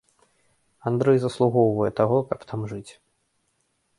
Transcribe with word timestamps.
Андрэй 0.91 1.17
заслугоўвае 1.25 1.91
таго, 2.01 2.17
каб 2.31 2.39
там 2.53 2.61
жыць. 2.71 2.91